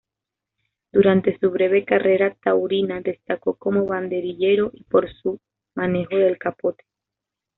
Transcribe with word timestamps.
Durante 0.91 1.37
su 1.37 1.51
breve 1.51 1.85
carrera 1.85 2.33
taurina 2.41 3.01
destacó 3.01 3.53
como 3.53 3.85
banderillero 3.85 4.71
y 4.73 4.81
por 4.85 5.07
su 5.13 5.39
manejo 5.75 6.15
del 6.17 6.39
capote. 6.39 6.83